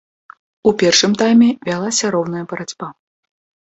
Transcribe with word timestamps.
У 0.71 0.73
першым 0.85 1.11
тайме 1.21 1.49
вялася 1.71 2.05
роўная 2.19 2.43
барацьба. 2.53 2.95